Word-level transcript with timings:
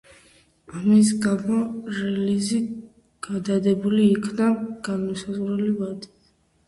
ამის 0.77 1.09
გარდა 1.25 1.57
რელიზი 1.97 2.61
გადადებული 3.29 4.03
იქნა 4.17 4.49
განუსაზღვრელი 4.89 5.69
ვადით. 5.83 6.11